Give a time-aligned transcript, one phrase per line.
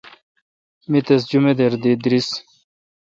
[0.89, 2.29] می تس جمدار دی درس۔